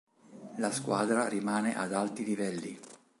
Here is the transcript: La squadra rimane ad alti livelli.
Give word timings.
La 0.55 0.71
squadra 0.71 1.27
rimane 1.27 1.75
ad 1.77 1.93
alti 1.93 2.23
livelli. 2.25 2.79